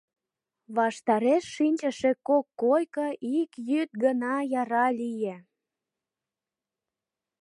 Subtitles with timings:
[0.75, 3.07] Ваштареш шинчыше кок койко
[3.39, 5.35] ик йӱд гына яра лие.